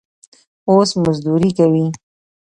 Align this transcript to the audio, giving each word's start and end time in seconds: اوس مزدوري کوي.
اوس 0.69 0.89
مزدوري 1.03 1.51
کوي. 1.57 1.85